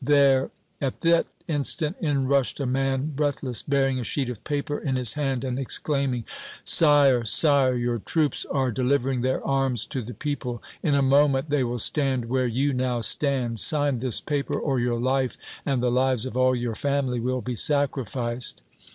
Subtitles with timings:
[0.03, 0.49] There"
[0.87, 5.13] At that instant in rushed a man breathless, bearing a sheet of paper in his
[5.13, 6.25] hand, and exclaiming:
[6.63, 10.59] "Sire Sire your troops are delivering their arms to the people!
[10.81, 13.59] In a moment they will stand where you now stand!
[13.59, 15.37] Sign this paper, or your life
[15.67, 18.61] and the lives of all your family will be sacrificed!"